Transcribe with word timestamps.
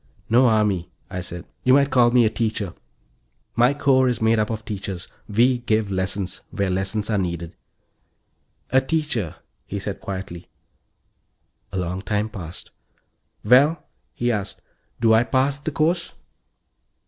"No 0.31 0.47
army," 0.47 0.89
I 1.11 1.21
said. 1.21 1.45
"You 1.63 1.73
might 1.73 1.91
call 1.91 2.09
me 2.09 2.25
a 2.25 2.29
teacher; 2.31 2.73
my 3.55 3.75
corps 3.75 4.07
is 4.07 4.19
made 4.19 4.39
up 4.39 4.49
of 4.49 4.65
teachers. 4.65 5.07
We 5.29 5.59
give 5.59 5.91
lessons 5.91 6.41
where 6.49 6.71
lessons 6.71 7.11
are 7.11 7.19
needed." 7.19 7.55
"A 8.71 8.81
teacher," 8.81 9.35
he 9.67 9.77
said 9.77 10.01
quietly. 10.01 10.47
A 11.71 11.77
long 11.77 12.01
time 12.01 12.29
passed. 12.29 12.71
"Well," 13.45 13.85
he 14.15 14.31
asked, 14.31 14.63
"do 14.99 15.13
I 15.13 15.23
pass 15.23 15.59
the 15.59 15.69
course?" 15.69 16.13